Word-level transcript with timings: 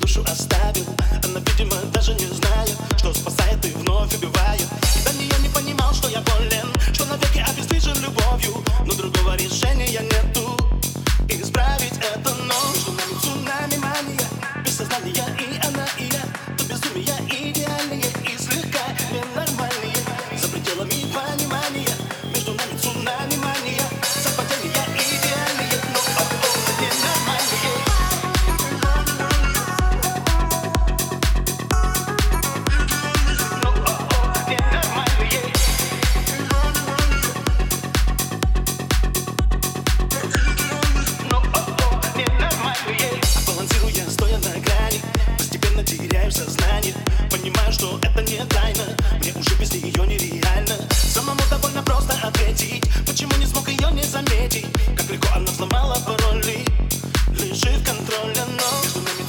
душу 0.00 0.22
оставил. 0.30 0.84
Она, 1.24 1.40
видимо, 1.40 1.76
даже 1.92 2.14
не 2.14 2.26
знает 2.26 2.76
Что 2.96 3.12
спасает 3.12 3.64
и 3.64 3.70
вновь 3.70 4.14
убивает. 4.14 4.66
До 5.04 5.12
нее 5.12 5.34
не 5.40 5.48
понимал, 5.48 5.92
что 5.94 6.08
я 6.08 6.20
болен 6.20 6.68
Что 6.92 7.04
навеки 7.06 7.38
обездвижен 7.38 7.96
любовью 8.02 8.64
Но 8.86 8.94
другого 8.94 9.36
решения 9.36 10.00
нету. 10.00 10.56
Исправить 11.28 11.94
это, 11.98 12.37
Балансируя, 43.46 44.08
стоя 44.08 44.38
на 44.38 44.50
грани 44.60 45.00
Постепенно 45.36 45.82
теряю 45.82 46.30
сознание. 46.30 46.94
Понимаю, 47.30 47.72
что 47.72 47.98
это 48.02 48.22
не 48.22 48.38
тайна 48.44 48.96
Мне 49.20 49.32
уже 49.32 49.54
без 49.56 49.72
нее 49.72 50.06
нереально. 50.06 50.76
Самому 50.92 51.40
довольно 51.50 51.82
просто 51.82 52.14
ответить 52.22 52.84
Почему 53.06 53.34
не 53.38 53.46
смог 53.46 53.68
ее 53.68 53.90
не 53.92 54.04
заметить? 54.04 54.66
Как 54.96 55.10
легко 55.10 55.28
она 55.34 55.50
взломала 55.50 55.98
пароли 56.06 56.64
Лежит 57.30 57.78
в 57.78 57.84
контроле, 57.84 58.44
но 58.46 58.82
Между 58.82 59.00
нами 59.00 59.27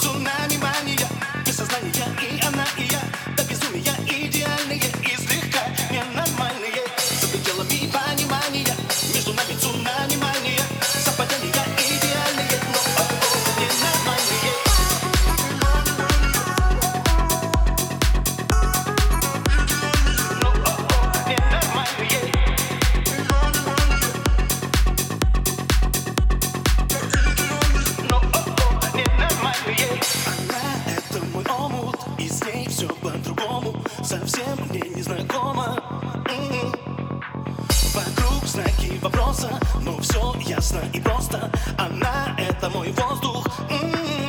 знаки 38.69 38.99
вопросы, 39.01 39.47
ну 39.81 39.93
Но 39.93 40.01
все 40.01 40.33
ясно 40.41 40.81
и 40.93 40.99
просто 40.99 41.51
Она— 41.77 42.35
это 42.37 42.69
мой 42.69 42.91
воздух 42.91 43.45
м-м-м. 43.69 44.28